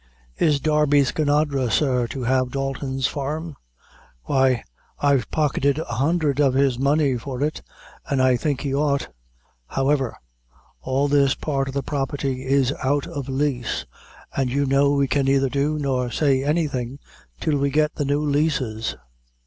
"Is 0.39 0.59
Darby 0.59 1.03
Skinadre, 1.03 1.69
sir, 1.69 2.07
to 2.07 2.23
have 2.23 2.49
Dalton's 2.49 3.05
farm?" 3.05 3.55
"Why, 4.23 4.63
I've 4.97 5.29
pocketed 5.29 5.77
a 5.77 5.83
hundred 5.85 6.39
of 6.39 6.55
his 6.55 6.79
money 6.79 7.19
for 7.19 7.43
it, 7.43 7.61
an' 8.09 8.19
I 8.19 8.35
think 8.35 8.61
he 8.61 8.73
ought. 8.73 9.09
However, 9.67 10.17
all 10.81 11.07
this 11.07 11.35
part 11.35 11.67
of 11.67 11.75
the 11.75 11.83
property 11.83 12.43
is 12.47 12.73
out 12.83 13.05
of 13.05 13.29
lease, 13.29 13.85
and 14.35 14.49
you 14.51 14.65
know 14.65 14.91
we 14.91 15.07
can 15.07 15.27
neither 15.27 15.49
do 15.49 15.77
nor 15.77 16.09
say 16.09 16.43
anything 16.43 16.97
till 17.39 17.59
we 17.59 17.69
get 17.69 17.93
the 17.93 18.05
new 18.05 18.23
leases." 18.23 18.95